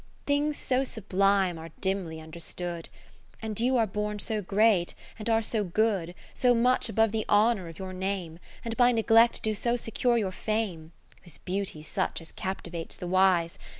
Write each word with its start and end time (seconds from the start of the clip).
Things 0.25 0.57
so 0.57 0.83
sublime 0.83 1.59
are 1.59 1.69
dimly 1.79 2.19
under 2.19 2.39
stood. 2.39 2.89
And 3.39 3.59
you 3.59 3.77
are 3.77 3.85
born 3.85 4.17
so 4.17 4.41
great, 4.41 4.95
and 5.19 5.29
are 5.29 5.43
so 5.43 5.63
good, 5.63 6.15
120 6.15 6.15
So 6.33 6.55
much 6.55 6.89
above 6.89 7.11
the 7.11 7.23
honour 7.29 7.67
of 7.67 7.77
your 7.77 7.93
name, 7.93 8.39
And 8.65 8.75
by 8.75 8.91
neglect 8.93 9.43
do 9.43 9.53
so 9.53 9.75
secure 9.75 10.17
your 10.17 10.31
fame; 10.31 10.91
Whose 11.23 11.37
beauty's 11.37 11.87
such 11.87 12.19
as 12.19 12.31
captivates 12.31 12.95
the 12.95 13.05
wise. 13.05 13.59